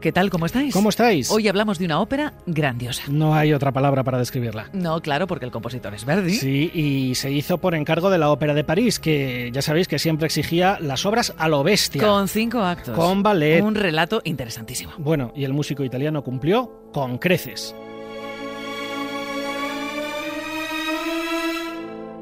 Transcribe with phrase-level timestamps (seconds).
[0.00, 0.30] ¿Qué tal?
[0.30, 0.72] ¿Cómo estáis?
[0.72, 1.28] ¿Cómo estáis?
[1.32, 3.02] Hoy hablamos de una ópera grandiosa.
[3.08, 4.70] No hay otra palabra para describirla.
[4.72, 6.34] No, claro, porque el compositor es Verdi.
[6.34, 9.98] Sí, y se hizo por encargo de la Ópera de París, que ya sabéis que
[9.98, 12.02] siempre exigía las obras a lo bestia.
[12.02, 12.94] Con cinco actos.
[12.94, 13.60] Con ballet.
[13.60, 14.92] Un relato interesantísimo.
[14.98, 17.74] Bueno, y el músico italiano cumplió con creces.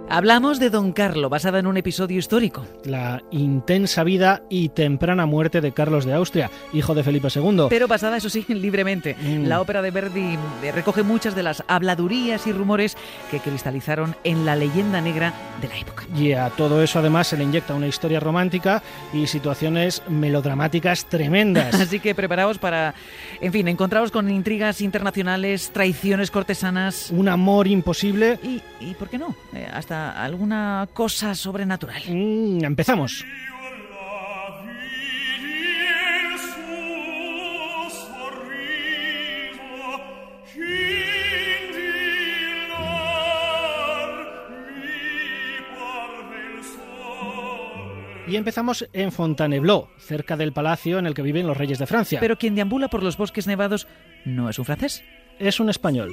[0.08, 2.64] Hablamos de Don Carlo, basada en un episodio histórico.
[2.84, 7.66] La intensa vida y temprana muerte de Carlos de Austria, hijo de Felipe II.
[7.68, 9.16] Pero basada, eso sí, libremente.
[9.20, 9.46] Mm.
[9.46, 12.96] La ópera de Verdi eh, recoge muchas de las habladurías y rumores
[13.32, 16.04] que cristalizaron en la leyenda negra de la época.
[16.16, 21.74] Y a todo eso además se le inyecta una historia romántica y situaciones melodramáticas tremendas.
[21.80, 22.94] Así que preparaos para,
[23.40, 28.38] en fin, encontraros con intrigas internacionales, traiciones cortesanas Un amor imposible.
[28.44, 29.34] y, y ¿por qué no?
[29.52, 32.02] Eh, hasta alguna cosa sobrenatural.
[32.08, 33.24] Mm, empezamos.
[48.28, 52.18] Y empezamos en Fontainebleau, cerca del palacio en el que viven los reyes de Francia.
[52.18, 53.86] Pero quien deambula por los bosques nevados
[54.24, 55.04] no es un francés.
[55.38, 56.10] es un español.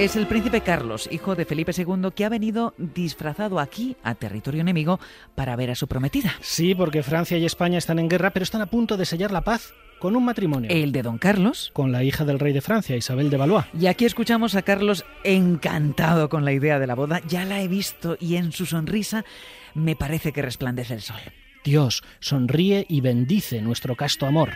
[0.00, 4.62] Es el príncipe Carlos, hijo de Felipe II, que ha venido disfrazado aquí, a territorio
[4.62, 4.98] enemigo,
[5.34, 6.32] para ver a su prometida.
[6.40, 9.42] Sí, porque Francia y España están en guerra, pero están a punto de sellar la
[9.42, 10.70] paz con un matrimonio.
[10.70, 11.70] El de Don Carlos.
[11.74, 13.66] Con la hija del rey de Francia, Isabel de Valois.
[13.78, 17.20] Y aquí escuchamos a Carlos encantado con la idea de la boda.
[17.28, 19.26] Ya la he visto y en su sonrisa
[19.74, 21.20] me parece que resplandece el sol.
[21.62, 24.52] Dios sonríe y bendice nuestro casto amor.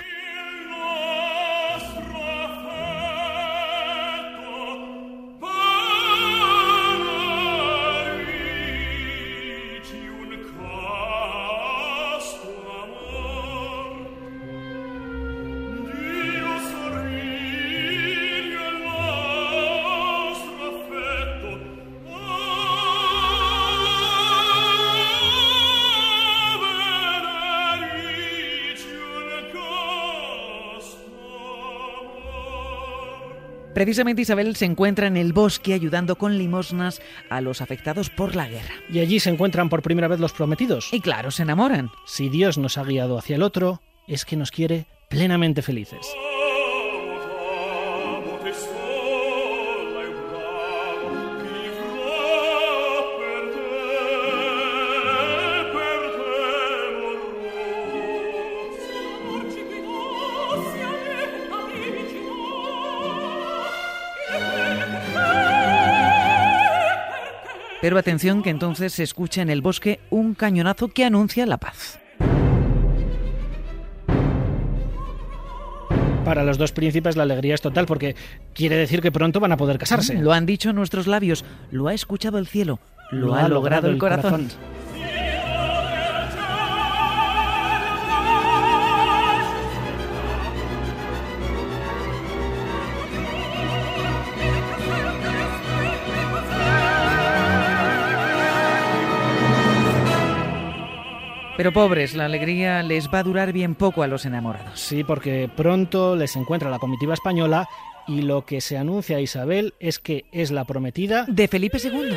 [33.75, 38.49] Precisamente Isabel se encuentra en el bosque ayudando con limosnas a los afectados por la
[38.49, 38.73] guerra.
[38.89, 40.89] Y allí se encuentran por primera vez los prometidos.
[40.93, 41.91] Y claro, se enamoran.
[42.07, 46.07] Si Dios nos ha guiado hacia el otro, es que nos quiere plenamente felices.
[67.85, 72.01] Pero atención que entonces se escucha en el bosque un cañonazo que anuncia la paz.
[76.25, 78.17] Para los dos príncipes la alegría es total porque
[78.55, 80.15] quiere decir que pronto van a poder casarse.
[80.15, 82.79] Lo han dicho nuestros labios, lo ha escuchado el cielo,
[83.11, 84.49] lo, ha logrado el corazón.
[101.57, 104.81] Pero pobres, la alegría les va a durar bien poco a los enamorados.
[104.81, 107.69] Sí, porque pronto les encuentra la comitiva española
[108.09, 112.17] y lo que se anuncia a Isabel es que es la prometida De Felipe II.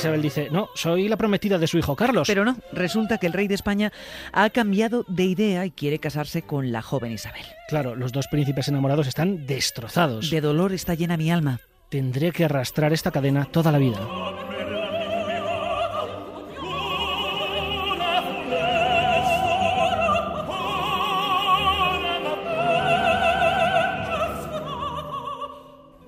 [0.00, 2.26] Isabel dice, no, soy la prometida de su hijo Carlos.
[2.26, 3.92] Pero no, resulta que el rey de España
[4.32, 7.44] ha cambiado de idea y quiere casarse con la joven Isabel.
[7.68, 10.30] Claro, los dos príncipes enamorados están destrozados.
[10.30, 11.60] De dolor está llena mi alma.
[11.90, 13.98] Tendré que arrastrar esta cadena toda la vida.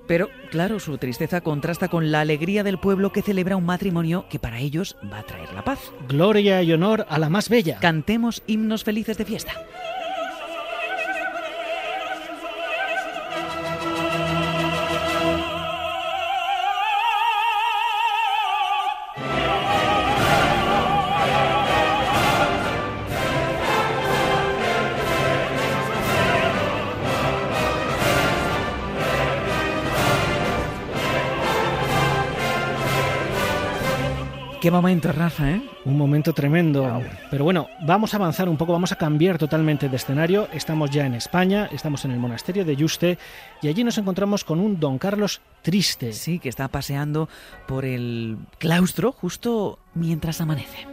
[0.07, 4.39] Pero, claro, su tristeza contrasta con la alegría del pueblo que celebra un matrimonio que
[4.39, 5.79] para ellos va a traer la paz.
[6.07, 7.79] Gloria y honor a la más bella.
[7.79, 9.53] Cantemos himnos felices de fiesta.
[34.63, 35.61] Qué momento, Rafa, ¿eh?
[35.83, 37.01] Un momento tremendo.
[37.29, 40.47] Pero bueno, vamos a avanzar un poco, vamos a cambiar totalmente de escenario.
[40.53, 43.17] Estamos ya en España, estamos en el monasterio de Yuste
[43.61, 46.13] y allí nos encontramos con un don Carlos triste.
[46.13, 47.27] Sí, que está paseando
[47.67, 50.92] por el claustro justo mientras amanece.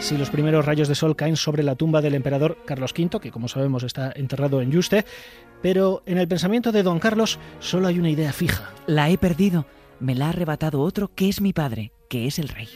[0.00, 3.30] Si los primeros rayos de sol caen sobre la tumba del emperador Carlos V, que
[3.30, 5.04] como sabemos está enterrado en Yuste,
[5.62, 8.70] pero en el pensamiento de don Carlos solo hay una idea fija.
[8.86, 9.66] La he perdido.
[10.00, 12.68] Me la ha arrebatado otro que es mi padre, que es el rey.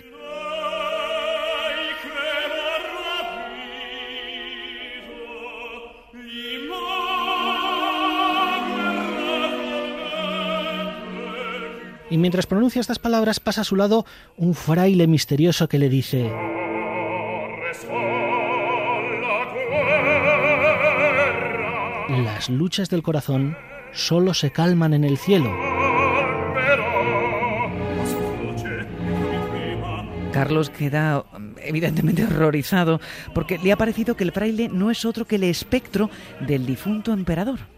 [12.11, 14.07] Y mientras pronuncia estas palabras pasa a su lado
[14.37, 16.54] un fraile misterioso que le dice...
[22.23, 23.57] Las luchas del corazón
[23.93, 25.51] solo se calman en el cielo.
[30.33, 31.25] Carlos queda
[31.59, 33.01] evidentemente horrorizado
[33.35, 36.11] porque le ha parecido que el fraile no es otro que el espectro
[36.41, 37.74] del difunto emperador.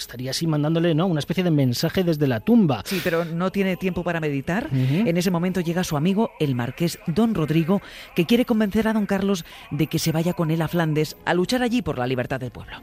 [0.00, 1.06] Estaría así mandándole ¿no?
[1.06, 2.82] una especie de mensaje desde la tumba.
[2.86, 4.68] Sí, pero no tiene tiempo para meditar.
[4.72, 7.82] En ese momento llega su amigo, el marqués Don Rodrigo,
[8.16, 11.34] que quiere convencer a Don Carlos de que se vaya con él a Flandes a
[11.34, 12.78] luchar allí por la libertad del pueblo.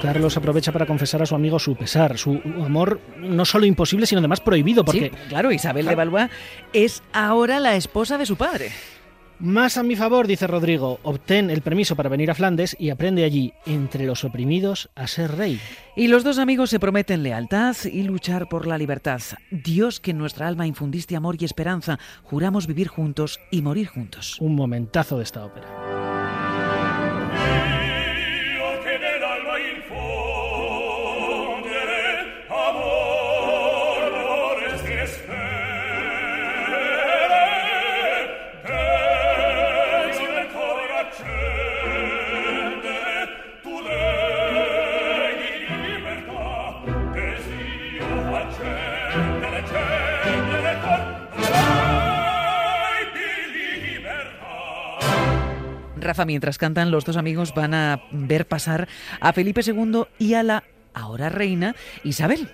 [0.00, 4.18] Carlos aprovecha para confesar a su amigo su pesar, su amor no solo imposible, sino
[4.18, 5.10] además prohibido, porque...
[5.10, 6.30] Sí, claro, Isabel de Valois
[6.72, 8.70] es ahora la esposa de su padre.
[9.40, 13.24] Más a mi favor, dice Rodrigo, obtén el permiso para venir a Flandes y aprende
[13.24, 15.60] allí, entre los oprimidos, a ser rey.
[15.96, 19.20] Y los dos amigos se prometen lealtad y luchar por la libertad.
[19.50, 24.36] Dios que en nuestra alma infundiste amor y esperanza, juramos vivir juntos y morir juntos.
[24.40, 26.13] Un momentazo de esta ópera.
[56.04, 58.88] Rafa, mientras cantan, los dos amigos van a ver pasar
[59.20, 61.74] a Felipe II y a la ahora reina
[62.04, 62.48] Isabel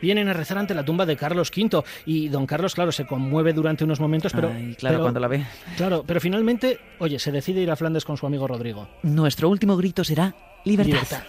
[0.00, 3.52] vienen a rezar ante la tumba de Carlos V y don Carlos, claro, se conmueve
[3.52, 4.52] durante unos momentos, pero...
[4.78, 5.46] claro, cuando la ve.
[5.76, 8.88] Claro, pero finalmente, oye, se decide ir a Flandes con su amigo Rodrigo.
[9.02, 10.34] Nuestro último grito será
[10.64, 11.22] libertad.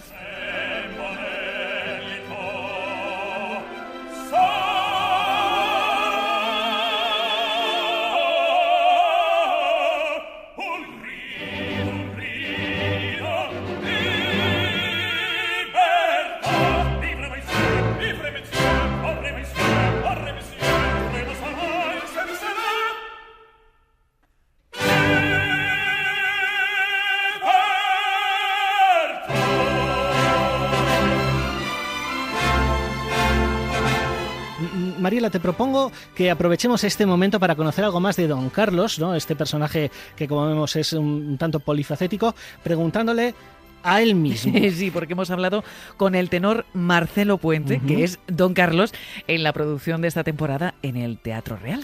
[35.05, 39.13] Mariela, te propongo que aprovechemos este momento para conocer algo más de Don Carlos, ¿no?
[39.13, 42.33] este personaje que como vemos es un tanto polifacético,
[42.63, 43.35] preguntándole
[43.83, 44.51] a él mismo.
[44.71, 45.63] Sí, porque hemos hablado
[45.95, 48.93] con el tenor Marcelo Puente, que es Don Carlos,
[49.27, 51.83] en la producción de esta temporada en el Teatro Real.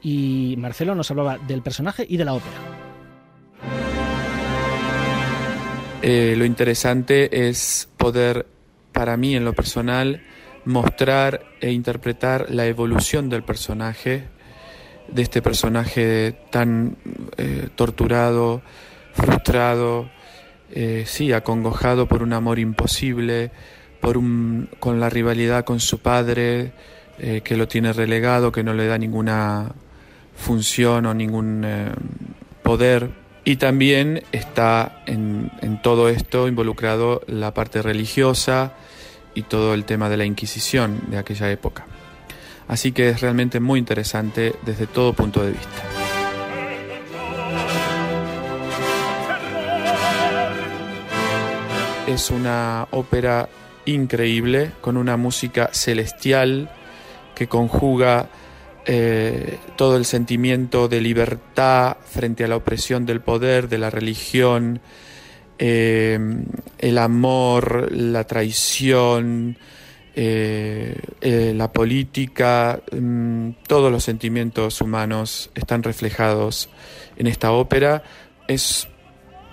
[0.00, 2.56] Y Marcelo nos hablaba del personaje y de la ópera.
[6.00, 8.46] Eh, lo interesante es poder,
[8.92, 10.22] para mí en lo personal,
[10.64, 14.24] mostrar e interpretar la evolución del personaje,
[15.08, 16.96] de este personaje tan
[17.36, 18.62] eh, torturado,
[19.12, 20.08] frustrado,
[20.70, 23.50] eh, sí, acongojado por un amor imposible,
[24.00, 26.72] por un, con la rivalidad con su padre,
[27.18, 29.72] eh, que lo tiene relegado, que no le da ninguna
[30.34, 31.66] función o ningún
[32.62, 33.10] poder.
[33.44, 38.72] Y también está en, en todo esto involucrado la parte religiosa,
[39.34, 41.86] y todo el tema de la Inquisición de aquella época.
[42.68, 45.82] Así que es realmente muy interesante desde todo punto de vista.
[52.06, 53.48] Es una ópera
[53.86, 56.70] increíble con una música celestial
[57.34, 58.28] que conjuga
[58.84, 64.80] eh, todo el sentimiento de libertad frente a la opresión del poder, de la religión,
[65.64, 66.18] eh,
[66.80, 69.56] el amor, la traición,
[70.16, 76.68] eh, eh, la política, mm, todos los sentimientos humanos están reflejados
[77.16, 78.02] en esta ópera.
[78.48, 78.88] Es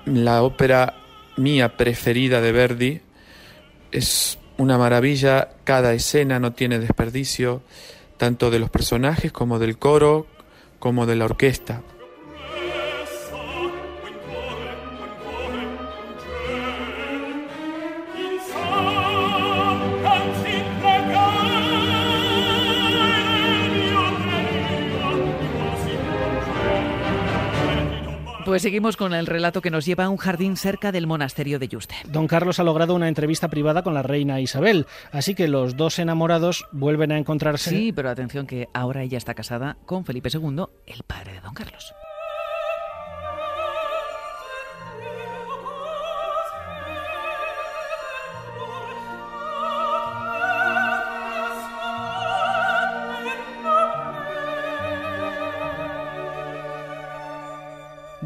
[0.06, 0.96] la ópera
[1.38, 3.02] mía preferida de Verdi.
[3.92, 7.62] Es una maravilla, cada escena no tiene desperdicio,
[8.18, 10.26] tanto de los personajes como del coro,
[10.80, 11.84] como de la orquesta.
[28.60, 31.70] Pues seguimos con el relato que nos lleva a un jardín cerca del monasterio de
[31.70, 31.96] Yuste.
[32.10, 35.98] Don Carlos ha logrado una entrevista privada con la reina Isabel, así que los dos
[35.98, 37.70] enamorados vuelven a encontrarse.
[37.70, 41.54] Sí, pero atención que ahora ella está casada con Felipe II, el padre de Don
[41.54, 41.94] Carlos.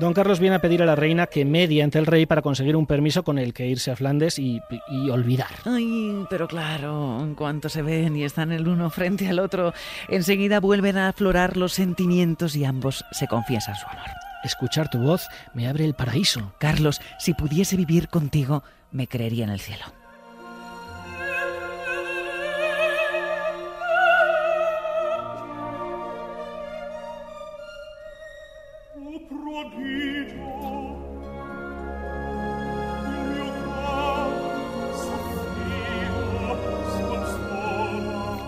[0.04, 2.76] Don Carlos viene a pedir a la reina que medie ante el rey para conseguir
[2.76, 5.48] un permiso con el que irse a Flandes y, y, olvidar.
[5.64, 9.74] Ay, pero claro, en cuanto se ven y están el uno frente al otro,
[10.10, 14.10] enseguida vuelven a aflorar los sentimientos y ambos se confiesan su honor.
[14.44, 16.54] Escuchar tu voz me abre el paraíso.
[16.60, 19.86] Carlos, si pudiese vivir contigo, me creería en el cielo.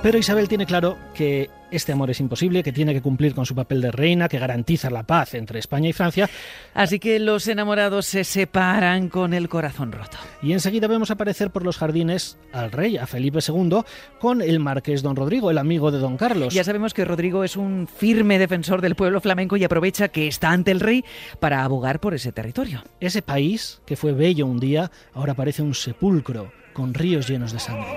[0.05, 3.55] Pero Isabel tiene claro que este amor es imposible, que tiene que cumplir con su
[3.55, 6.29] papel de reina, que garantiza la paz entre España y Francia.
[6.75, 10.19] Así que los enamorados se separan con el corazón roto.
[10.43, 13.79] Y enseguida vemos aparecer por los jardines al rey, a Felipe II,
[14.19, 16.53] con el marqués don Rodrigo, el amigo de don Carlos.
[16.53, 20.51] Ya sabemos que Rodrigo es un firme defensor del pueblo flamenco y aprovecha que está
[20.51, 21.03] ante el rey
[21.39, 22.83] para abogar por ese territorio.
[22.99, 27.59] Ese país, que fue bello un día, ahora parece un sepulcro con ríos llenos de
[27.59, 27.87] sangre.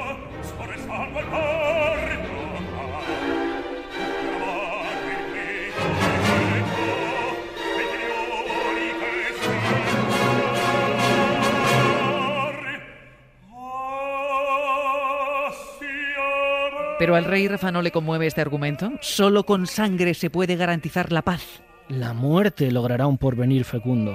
[16.99, 18.91] Pero al rey Rafa no le conmueve este argumento.
[19.01, 21.63] Solo con sangre se puede garantizar la paz.
[21.89, 24.13] La muerte logrará un porvenir fecundo.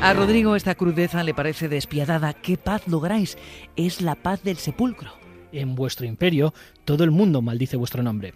[0.00, 2.32] A Rodrigo esta crudeza le parece despiadada.
[2.32, 3.36] ¿Qué paz lográis?
[3.76, 5.10] Es la paz del sepulcro.
[5.52, 8.34] En vuestro imperio todo el mundo maldice vuestro nombre.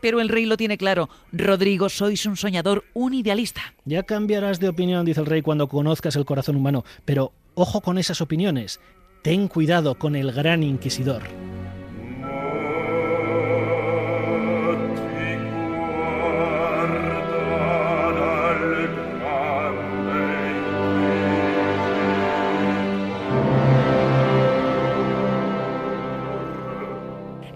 [0.00, 1.08] Pero el rey lo tiene claro.
[1.32, 3.74] Rodrigo, sois un soñador, un idealista.
[3.84, 6.84] Ya cambiarás de opinión, dice el rey, cuando conozcas el corazón humano.
[7.04, 8.80] Pero ojo con esas opiniones.
[9.22, 11.22] Ten cuidado con el gran inquisidor.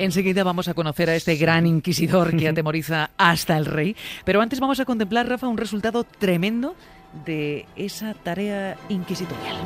[0.03, 3.95] Enseguida vamos a conocer a este gran inquisidor que atemoriza hasta el rey.
[4.25, 6.75] Pero antes vamos a contemplar, Rafa, un resultado tremendo
[7.25, 9.57] de esa tarea inquisitorial.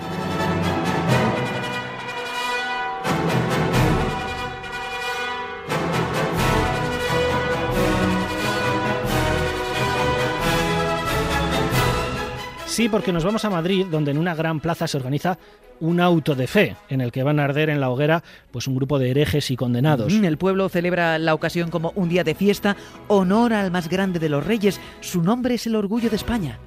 [12.77, 15.39] Sí, porque nos vamos a Madrid, donde en una gran plaza se organiza
[15.81, 18.77] un auto de fe, en el que van a arder en la hoguera pues un
[18.77, 20.13] grupo de herejes y condenados.
[20.13, 22.77] El pueblo celebra la ocasión como un día de fiesta,
[23.09, 24.79] honor al más grande de los reyes.
[25.01, 26.59] Su nombre es el orgullo de España.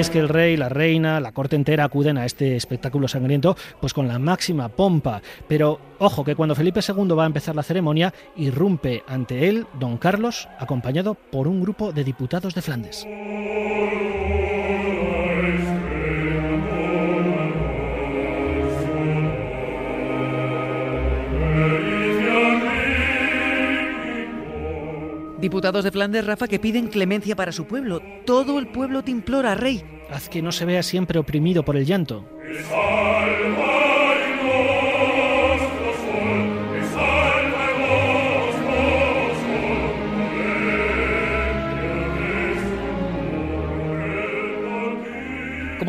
[0.00, 3.92] Es que el rey, la reina, la corte entera acuden a este espectáculo sangriento pues
[3.92, 5.20] con la máxima pompa.
[5.46, 9.98] Pero ojo que cuando Felipe II va a empezar la ceremonia, irrumpe ante él don
[9.98, 13.06] Carlos, acompañado por un grupo de diputados de Flandes.
[25.40, 28.02] Diputados de Flandes, Rafa, que piden clemencia para su pueblo.
[28.26, 29.82] Todo el pueblo te implora, rey.
[30.10, 32.28] Haz que no se vea siempre oprimido por el llanto.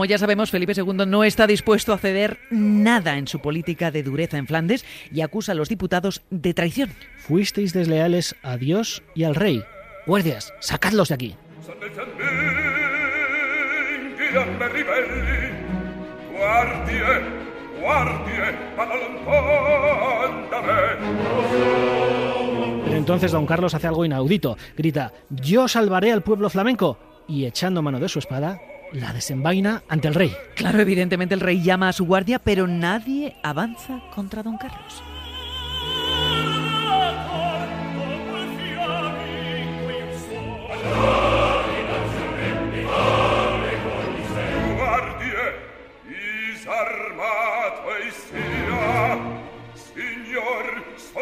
[0.01, 4.01] Como ya sabemos, Felipe II no está dispuesto a ceder nada en su política de
[4.01, 6.89] dureza en Flandes y acusa a los diputados de traición.
[7.17, 9.63] Fuisteis desleales a Dios y al rey.
[10.07, 11.35] Guardias, sacadlos de aquí.
[22.85, 24.57] Pero entonces don Carlos hace algo inaudito.
[24.75, 26.97] Grita, yo salvaré al pueblo flamenco.
[27.27, 28.59] Y echando mano de su espada,
[28.93, 30.33] la desenvaina ante el rey.
[30.55, 35.03] Claro, evidentemente el rey llama a su guardia, pero nadie avanza contra don Carlos.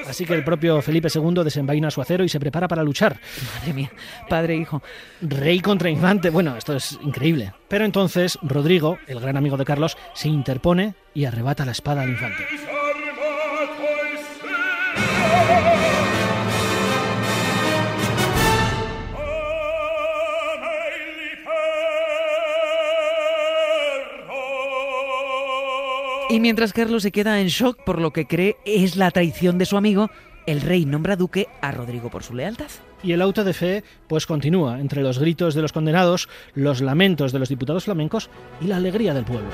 [0.09, 3.19] Así que el propio Felipe II desenvaina su acero y se prepara para luchar.
[3.55, 3.91] Madre mía,
[4.27, 4.81] padre e hijo.
[5.21, 6.29] Rey contra infante.
[6.29, 7.53] Bueno, esto es increíble.
[7.67, 12.09] Pero entonces Rodrigo, el gran amigo de Carlos, se interpone y arrebata la espada al
[12.09, 12.43] infante.
[26.31, 29.65] Y mientras Carlos se queda en shock por lo que cree es la traición de
[29.65, 30.11] su amigo,
[30.45, 32.69] el rey nombra duque a Rodrigo por su lealtad.
[33.01, 37.31] Y el auto de fe pues continúa entre los gritos de los condenados, los lamentos
[37.31, 38.29] de los diputados flamencos
[38.61, 39.49] y la alegría del pueblo.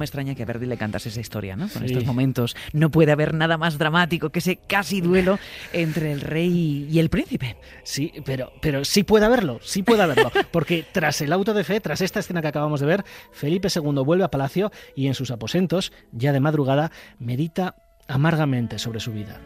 [0.00, 1.68] Me extraña que a Verdi le cantase esa historia, ¿no?
[1.68, 2.56] Con estos momentos.
[2.72, 5.38] No puede haber nada más dramático que ese casi duelo
[5.72, 7.56] entre el rey y el príncipe.
[7.84, 10.32] Sí, pero, pero sí puede haberlo, sí puede haberlo.
[10.50, 14.02] Porque tras el auto de fe, tras esta escena que acabamos de ver, Felipe II
[14.04, 17.76] vuelve a palacio y en sus aposentos, ya de madrugada, medita
[18.08, 19.40] amargamente sobre su vida.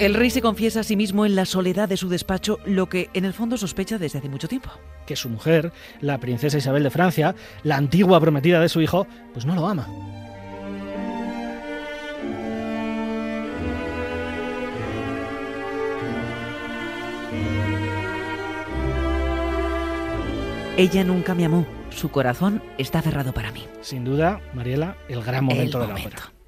[0.00, 3.10] El rey se confiesa a sí mismo en la soledad de su despacho, lo que
[3.12, 4.70] en el fondo sospecha desde hace mucho tiempo.
[5.06, 7.34] Que su mujer, la princesa Isabel de Francia,
[7.64, 9.86] la antigua prometida de su hijo, pues no lo ama.
[20.76, 21.66] Ella nunca me amó.
[21.90, 23.66] Su corazón está cerrado para mí.
[23.82, 26.16] Sin duda, Mariela, el gran momento El de la momento.
[26.16, 26.39] ópera.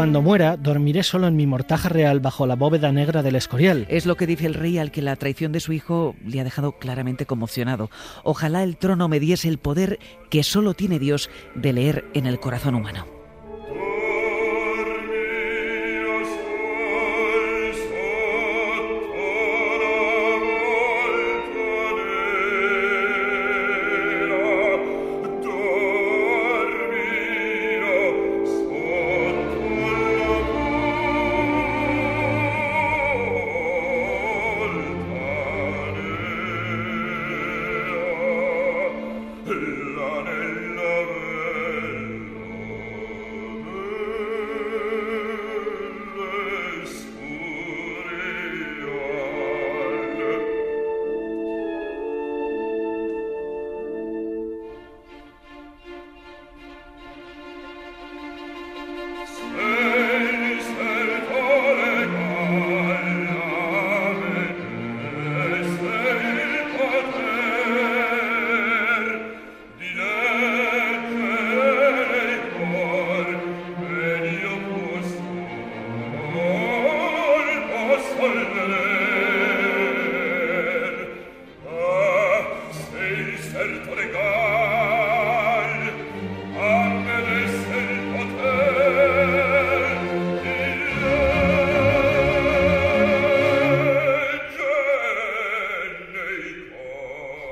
[0.00, 3.84] Cuando muera, dormiré solo en mi mortaja real bajo la bóveda negra del Escorial.
[3.90, 6.44] Es lo que dice el rey al que la traición de su hijo le ha
[6.44, 7.90] dejado claramente conmocionado.
[8.24, 9.98] Ojalá el trono me diese el poder
[10.30, 13.19] que solo tiene Dios de leer en el corazón humano.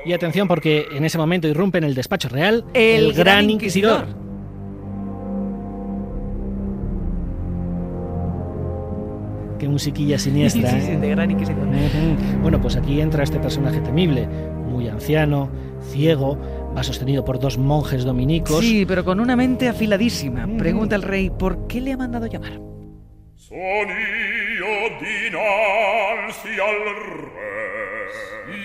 [0.09, 4.07] Y atención porque en ese momento irrumpe en el despacho real el, gran, inquisidor.
[9.59, 10.71] Qué musiquilla siniestra.
[10.71, 10.97] sí, sí, ¿eh?
[10.97, 11.67] de gran inquisidor.
[12.41, 15.51] Bueno, pues aquí entra este personaje temible, muy anciano,
[15.91, 16.39] ciego,
[16.75, 18.61] va sostenido por dos monjes dominicos.
[18.65, 20.47] Sí, pero con una mente afiladísima.
[20.57, 22.59] Pregunta el rey, ¿por qué le ha mandado llamar?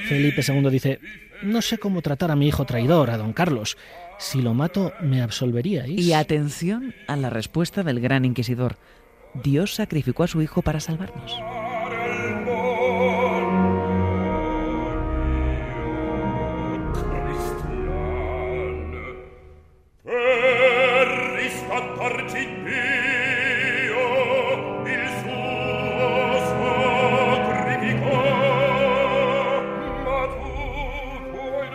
[0.09, 1.01] Felipe II dice,
[1.43, 3.77] no sé cómo tratar a mi hijo traidor, a don Carlos.
[4.19, 6.01] Si lo mato, ¿me absolveríais?
[6.01, 8.77] Y atención a la respuesta del gran inquisidor.
[9.43, 11.35] Dios sacrificó a su hijo para salvarnos.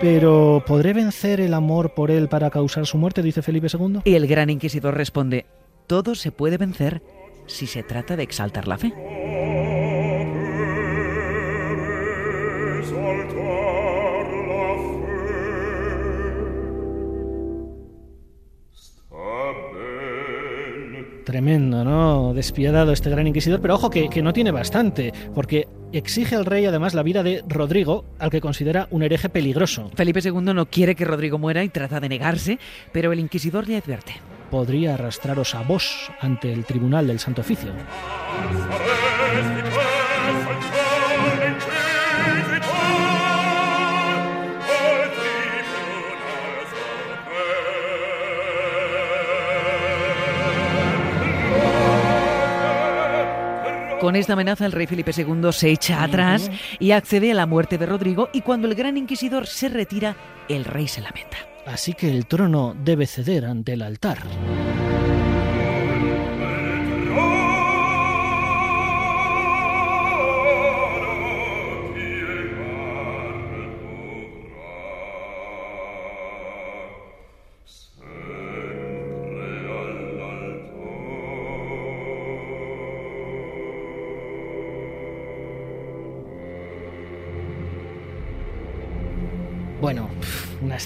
[0.01, 3.21] Pero ¿podré vencer el amor por él para causar su muerte?
[3.21, 3.99] Dice Felipe II.
[4.05, 5.45] Y el gran inquisidor responde,
[5.87, 7.01] todo se puede vencer
[7.47, 8.93] si se trata de exaltar la fe.
[22.39, 26.65] Despiadado este gran inquisidor, pero ojo que, que no tiene bastante, porque exige al rey
[26.65, 29.91] además la vida de Rodrigo, al que considera un hereje peligroso.
[29.93, 32.57] Felipe II no quiere que Rodrigo muera y trata de negarse,
[32.93, 34.13] pero el inquisidor le advierte.
[34.49, 37.73] Podría arrastraros a vos ante el tribunal del Santo Oficio.
[53.99, 57.77] Con esta amenaza el rey Felipe II se echa atrás y accede a la muerte
[57.77, 60.15] de Rodrigo y cuando el gran inquisidor se retira,
[60.47, 61.37] el rey se lamenta.
[61.65, 64.19] Así que el trono debe ceder ante el altar.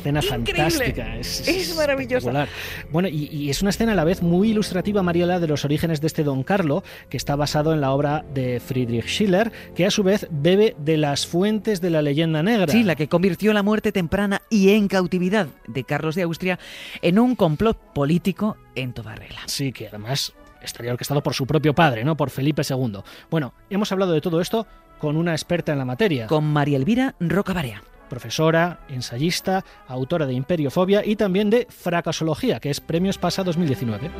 [0.09, 0.69] Escena Increíble.
[0.71, 1.17] fantástica.
[1.17, 2.47] Es, Es maravillosa.
[2.91, 6.01] Bueno, y, y es una escena a la vez muy ilustrativa, Mariela, de los orígenes
[6.01, 9.91] de este Don Carlo, que está basado en la obra de Friedrich Schiller, que a
[9.91, 12.71] su vez bebe de las fuentes de la leyenda negra.
[12.71, 16.59] Sí, la que convirtió la muerte temprana y en cautividad de Carlos de Austria
[17.01, 19.39] en un complot político en toda regla.
[19.45, 22.15] Sí, que además estaría orquestado por su propio padre, ¿no?
[22.15, 22.99] Por Felipe II.
[23.29, 24.65] Bueno, hemos hablado de todo esto
[24.99, 26.27] con una experta en la materia.
[26.27, 27.83] Con María Elvira Rocabarea.
[28.13, 34.11] Profesora, ensayista, autora de Imperiofobia y también de Fracasología, que es Premios Pasa 2019.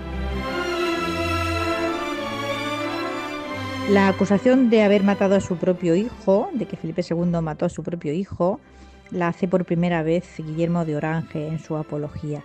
[3.92, 7.70] La acusación de haber matado a su propio hijo, de que Felipe II mató a
[7.70, 8.60] su propio hijo,
[9.12, 12.44] la hace por primera vez Guillermo de Orange en su apología.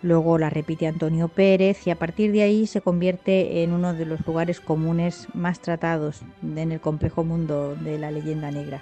[0.00, 4.06] Luego la repite Antonio Pérez y a partir de ahí se convierte en uno de
[4.06, 8.80] los lugares comunes más tratados en el complejo mundo de la leyenda negra.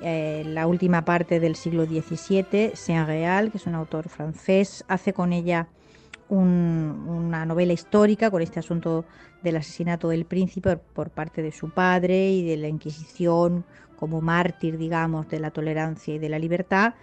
[0.00, 5.32] Eh, la última parte del siglo XVII, Saint-Réal, que es un autor francés, hace con
[5.32, 5.68] ella
[6.28, 9.06] un- una novela histórica con este asunto
[9.42, 14.76] del asesinato del príncipe por parte de su padre y de la Inquisición como mártir,
[14.78, 16.94] digamos, de la tolerancia y de la libertad.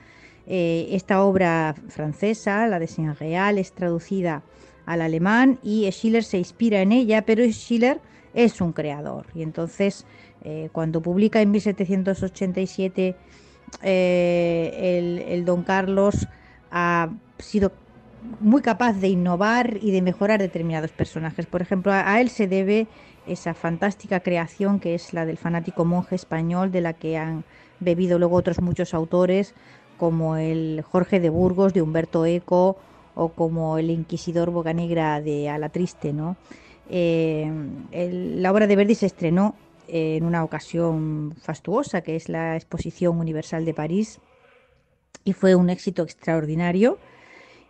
[0.45, 4.43] Eh, esta obra francesa, la de Saint-Réal, es traducida
[4.85, 8.01] al alemán y Schiller se inspira en ella, pero Schiller
[8.33, 10.05] es un creador y entonces
[10.43, 13.15] eh, cuando publica en 1787
[13.81, 16.27] eh, el, el Don Carlos
[16.71, 17.71] ha sido
[18.39, 21.45] muy capaz de innovar y de mejorar determinados personajes.
[21.45, 22.87] Por ejemplo, a, él se debe
[23.27, 27.43] esa fantástica creación que es la del fanático monje español, de la que han
[27.79, 29.53] bebido luego otros muchos autores,
[29.97, 32.77] como el Jorge de Burgos de Humberto Eco
[33.15, 36.13] o como el Inquisidor Bocanegra de Ala Triste.
[36.13, 36.35] ¿no?
[36.89, 37.51] Eh,
[37.91, 39.55] la obra de Verdi se estrenó
[39.87, 44.19] en una ocasión fastuosa, que es la Exposición Universal de París,
[45.23, 46.97] y fue un éxito extraordinario.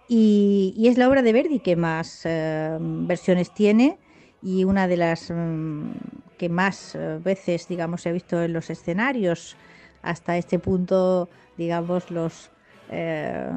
[0.08, 3.98] Y, es la obra de Verdi que más eh, versiones tiene
[4.42, 5.92] y una de las mm,
[6.38, 9.56] que más eh, veces, digamos, se ha visto en los escenarios.
[10.02, 12.52] Hasta este punto, digamos, los,
[12.96, 13.50] eh,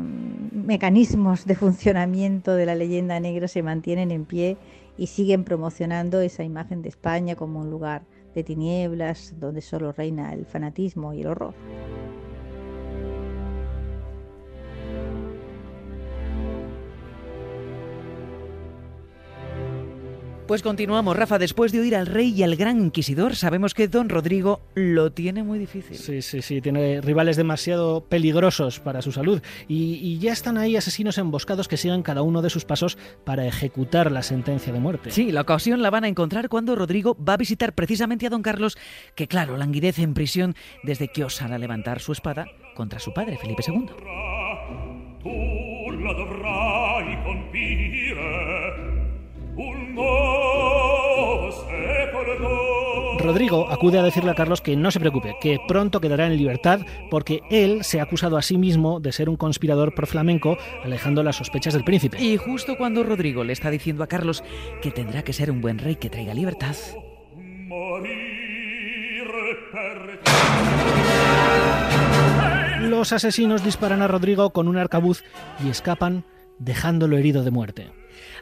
[0.52, 4.56] mecanismos de funcionamiento de la leyenda negra se mantienen en pie
[4.98, 8.02] y siguen promocionando esa imagen de España como un lugar
[8.34, 11.54] de tinieblas donde solo reina el fanatismo y el horror.
[20.46, 21.40] Pues continuamos, Rafa.
[21.40, 25.42] Después de oír al rey y al gran inquisidor, sabemos que don Rodrigo lo tiene
[25.42, 25.96] muy difícil.
[25.96, 26.60] Sí, sí, sí.
[26.60, 29.42] Tiene rivales demasiado peligrosos para su salud.
[29.66, 33.44] Y, y ya están ahí asesinos emboscados que sigan cada uno de sus pasos para
[33.44, 35.10] ejecutar la sentencia de muerte.
[35.10, 38.42] Sí, la ocasión la van a encontrar cuando Rodrigo va a visitar precisamente a don
[38.42, 38.78] Carlos,
[39.16, 40.54] que claro, languidece en prisión
[40.84, 43.86] desde que osara levantar su espada contra su padre, Felipe II.
[45.98, 46.12] La
[53.18, 56.80] Rodrigo acude a decirle a Carlos que no se preocupe, que pronto quedará en libertad
[57.10, 61.36] porque él se ha acusado a sí mismo de ser un conspirador proflamenco, alejando las
[61.36, 62.22] sospechas del príncipe.
[62.22, 64.44] Y justo cuando Rodrigo le está diciendo a Carlos
[64.82, 66.76] que tendrá que ser un buen rey que traiga libertad,
[72.80, 75.24] Los asesinos disparan a Rodrigo con un arcabuz
[75.64, 76.24] y escapan,
[76.58, 77.90] dejándolo herido de muerte.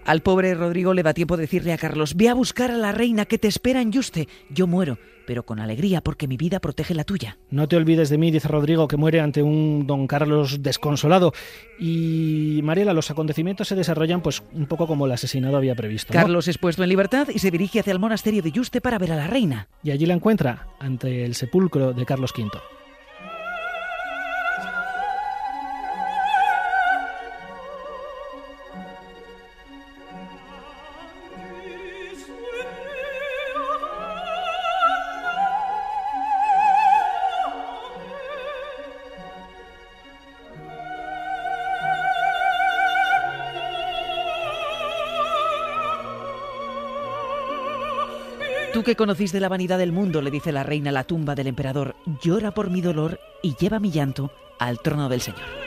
[0.05, 2.93] Al pobre Rodrigo le da tiempo de decirle a Carlos, ve a buscar a la
[2.93, 4.29] reina que te espera en Yuste.
[4.51, 7.39] Yo muero, pero con alegría porque mi vida protege la tuya.
[7.51, 11.33] No te olvides de mí, dice Rodrigo, que muere ante un don Carlos desconsolado.
[11.79, 16.13] Y Mariela, los acontecimientos se desarrollan pues un poco como el asesinado había previsto.
[16.13, 16.21] ¿no?
[16.21, 19.13] Carlos es puesto en libertad y se dirige hacia el monasterio de Yuste para ver
[19.13, 19.69] a la reina.
[19.83, 22.51] Y allí la encuentra ante el sepulcro de Carlos V.
[48.75, 51.47] Tú que conociste la vanidad del mundo, le dice la reina a la tumba del
[51.47, 55.64] emperador, llora por mi dolor y lleva mi llanto al trono del Señor.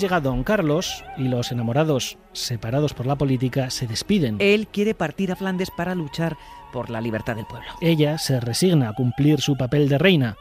[0.00, 4.36] Llega don Carlos y los enamorados, separados por la política, se despiden.
[4.38, 6.38] Él quiere partir a Flandes para luchar
[6.72, 7.68] por la libertad del pueblo.
[7.82, 10.36] Ella se resigna a cumplir su papel de reina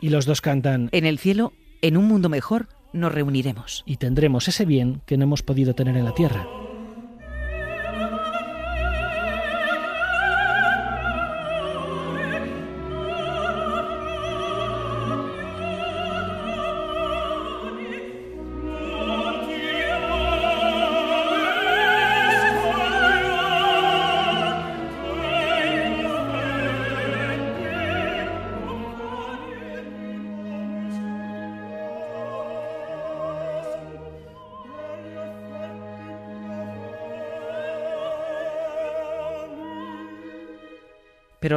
[0.00, 3.82] y los dos cantan En el cielo, en un mundo mejor, nos reuniremos.
[3.84, 6.46] y tendremos ese bien que no hemos podido tener en la tierra.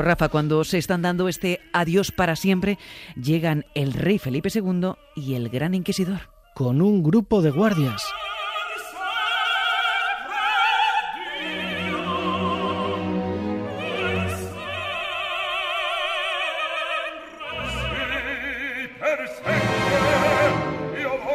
[0.05, 2.77] Rafa, cuando se están dando este adiós para siempre,
[3.19, 6.29] llegan el rey Felipe II y el gran inquisidor.
[6.53, 8.03] Con un grupo de guardias.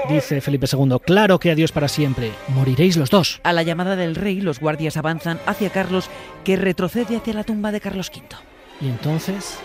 [0.09, 2.31] Dice Felipe II, claro que adiós para siempre.
[2.47, 3.41] Moriréis los dos.
[3.43, 6.09] A la llamada del rey, los guardias avanzan hacia Carlos,
[6.45, 8.50] que retrocede hacia la tumba de Carlos V.
[8.81, 9.59] Y entonces...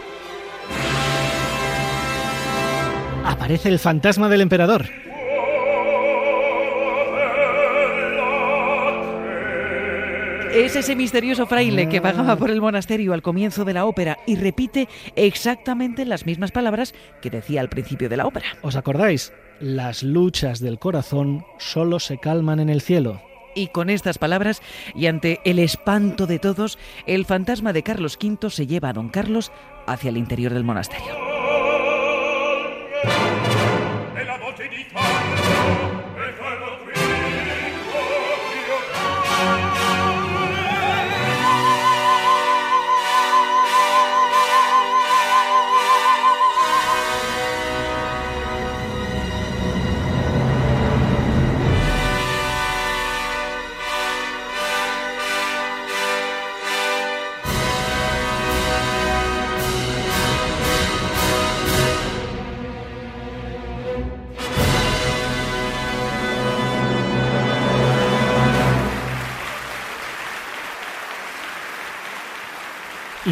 [3.23, 4.85] Aparece el fantasma del emperador.
[10.55, 14.37] Es ese misterioso fraile que vagaba por el monasterio al comienzo de la ópera y
[14.37, 18.47] repite exactamente las mismas palabras que decía al principio de la ópera.
[18.61, 19.33] ¿Os acordáis?
[19.59, 23.21] Las luchas del corazón solo se calman en el cielo.
[23.55, 24.61] Y con estas palabras,
[24.93, 29.09] y ante el espanto de todos, el fantasma de Carlos V se lleva a don
[29.09, 29.51] Carlos
[29.87, 31.34] hacia el interior del monasterio.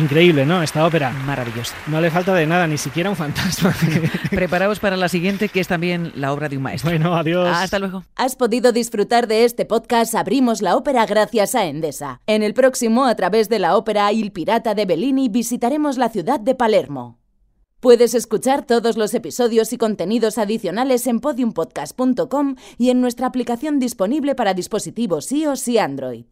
[0.03, 0.61] Increíble, ¿no?
[0.61, 1.11] Esta ópera.
[1.11, 1.75] Maravillosa.
[1.87, 3.73] No le falta de nada, ni siquiera un fantasma.
[4.29, 6.91] Preparaos para la siguiente, que es también la obra de un maestro.
[6.91, 7.49] bueno, adiós.
[7.51, 8.03] Hasta luego.
[8.15, 12.21] Has podido disfrutar de este podcast Abrimos la ópera gracias a Endesa.
[12.27, 16.39] En el próximo, a través de la ópera Il Pirata de Bellini, visitaremos la ciudad
[16.39, 17.19] de Palermo.
[17.79, 24.35] Puedes escuchar todos los episodios y contenidos adicionales en podiumpodcast.com y en nuestra aplicación disponible
[24.35, 26.25] para dispositivos iOS y Android.